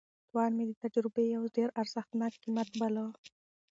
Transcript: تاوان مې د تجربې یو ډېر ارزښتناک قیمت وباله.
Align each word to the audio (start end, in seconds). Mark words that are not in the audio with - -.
تاوان 0.27 0.51
مې 0.57 0.63
د 0.69 0.73
تجربې 0.83 1.23
یو 1.35 1.43
ډېر 1.55 1.69
ارزښتناک 1.81 2.33
قیمت 2.43 2.67
وباله. 2.71 3.05